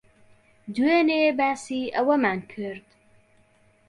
[0.75, 2.87] دوێنێ باسی ئەوەمان کرد.